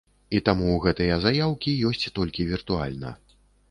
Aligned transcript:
І 0.37 0.39
таму 0.47 0.71
гэтыя 0.85 1.19
заяўкі 1.27 1.77
ёсць 1.93 2.09
толькі 2.19 2.51
віртуальна. 2.57 3.19